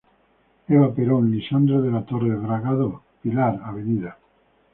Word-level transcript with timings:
Eva 0.67 0.95
Perón, 0.95 1.29
Lisandro 1.29 1.79
de 1.83 1.91
la 1.91 2.03
Torre, 2.03 2.33
Bragado, 2.35 3.03
Pilar, 3.21 3.59
Av. 3.63 3.77